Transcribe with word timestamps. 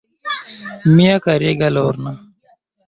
Mia 0.95 1.15
karega 1.25 1.67
Lorna. 1.75 2.13